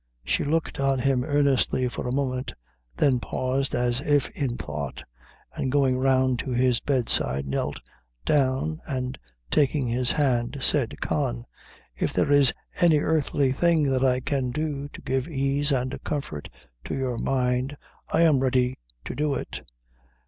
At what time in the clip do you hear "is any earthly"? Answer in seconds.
12.31-13.51